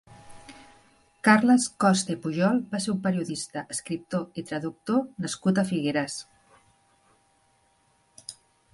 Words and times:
Carles 1.27 1.67
Costa 1.85 2.13
i 2.15 2.15
Pujol 2.23 2.57
va 2.73 2.81
ser 2.87 2.91
un 2.95 3.03
periodista, 3.05 3.65
escriptor 3.77 4.43
i 4.43 4.47
traductor 4.53 5.07
nascut 5.27 5.63
a 5.65 5.69
Figueres. 5.73 6.21